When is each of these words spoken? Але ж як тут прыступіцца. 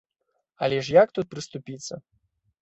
Але 0.67 0.79
ж 0.87 0.95
як 0.95 1.13
тут 1.19 1.29
прыступіцца. 1.35 2.01